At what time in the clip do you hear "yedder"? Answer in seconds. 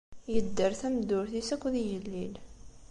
0.33-0.71